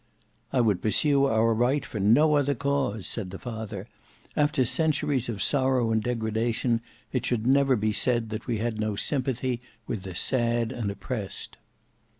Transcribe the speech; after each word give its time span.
"I 0.51 0.61
would 0.61 0.81
pursue 0.81 1.25
our 1.25 1.53
right 1.53 1.85
for 1.85 1.99
no 1.99 2.33
other 2.35 2.55
cause," 2.55 3.05
said 3.05 3.29
the 3.29 3.37
father. 3.37 3.87
"After 4.35 4.65
centuries 4.65 5.29
of 5.29 5.43
sorrow 5.43 5.91
and 5.91 6.01
degradation, 6.01 6.81
it 7.13 7.23
should 7.23 7.45
never 7.45 7.75
be 7.75 7.91
said, 7.91 8.31
that 8.31 8.47
we 8.47 8.57
had 8.57 8.79
no 8.79 8.95
sympathy 8.95 9.61
with 9.85 10.01
the 10.01 10.15
sad 10.15 10.71
and 10.71 10.89
the 10.89 10.93
oppressed." 10.93 11.57